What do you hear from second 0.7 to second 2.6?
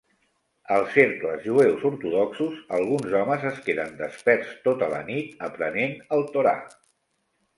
Als cercles jueus ortodoxos,